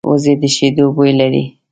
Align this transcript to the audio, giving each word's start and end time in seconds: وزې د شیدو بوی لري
وزې 0.09 0.33
د 0.41 0.43
شیدو 0.55 0.85
بوی 0.95 1.11
لري 1.19 1.43